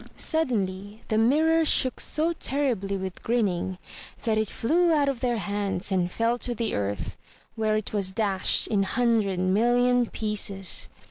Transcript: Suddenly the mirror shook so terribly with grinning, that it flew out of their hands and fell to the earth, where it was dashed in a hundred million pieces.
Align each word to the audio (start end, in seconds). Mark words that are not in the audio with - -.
Suddenly 0.15 1.03
the 1.09 1.17
mirror 1.19 1.63
shook 1.63 1.99
so 1.99 2.33
terribly 2.33 2.97
with 2.97 3.21
grinning, 3.21 3.77
that 4.23 4.35
it 4.35 4.47
flew 4.47 4.91
out 4.91 5.07
of 5.07 5.19
their 5.19 5.37
hands 5.37 5.91
and 5.91 6.11
fell 6.11 6.39
to 6.39 6.55
the 6.55 6.73
earth, 6.73 7.15
where 7.55 7.75
it 7.75 7.93
was 7.93 8.11
dashed 8.11 8.65
in 8.65 8.83
a 8.83 8.87
hundred 8.87 9.37
million 9.39 10.07
pieces. 10.07 10.89